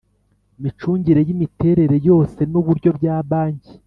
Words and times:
micungire 0.63 1.21
y 1.27 1.31
imiterere 1.35 1.95
yose 2.07 2.39
n 2.51 2.53
uburyo 2.59 2.89
bya 2.97 3.15
Banki 3.29 3.73